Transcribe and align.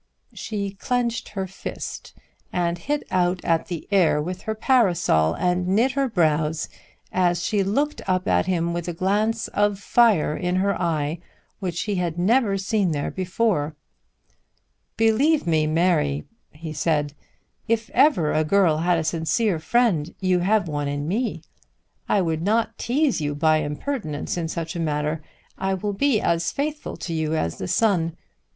She 0.33 0.71
clenched 0.71 1.29
her 1.29 1.45
fist, 1.45 2.15
and 2.51 2.79
hit 2.79 3.03
out 3.11 3.45
at 3.45 3.67
the 3.67 3.87
air 3.91 4.19
with 4.19 4.41
her 4.49 4.55
parasol, 4.55 5.35
and 5.35 5.67
knit 5.67 5.91
her 5.91 6.09
brows 6.09 6.69
as 7.11 7.43
she 7.43 7.63
looked 7.63 8.01
up 8.07 8.27
at 8.27 8.47
him 8.47 8.73
with 8.73 8.87
a 8.87 8.93
glance 8.93 9.47
of 9.49 9.77
fire 9.77 10.35
in 10.35 10.55
her 10.55 10.73
eye 10.81 11.19
which 11.59 11.81
he 11.81 11.97
had 11.97 12.17
never 12.17 12.57
seen 12.57 12.93
there 12.93 13.11
before. 13.11 13.75
"Believe 14.97 15.45
me, 15.45 15.67
Mary," 15.67 16.23
he 16.51 16.73
said; 16.73 17.13
"if 17.67 17.91
ever 17.91 18.33
a 18.33 18.43
girl 18.43 18.77
had 18.77 18.97
a 18.97 19.03
sincere 19.03 19.59
friend, 19.59 20.15
you 20.19 20.39
have 20.39 20.67
one 20.67 20.87
in 20.87 21.07
me. 21.07 21.43
I 22.09 22.21
would 22.21 22.41
not 22.41 22.75
tease 22.79 23.21
you 23.21 23.35
by 23.35 23.57
impertinence 23.57 24.35
in 24.35 24.47
such 24.47 24.75
a 24.75 24.79
matter. 24.79 25.21
I 25.59 25.75
will 25.75 25.93
be 25.93 26.19
as 26.19 26.51
faithful 26.51 26.97
to 26.97 27.13
you 27.13 27.35
as 27.35 27.59
the 27.59 27.67
sun. 27.67 28.17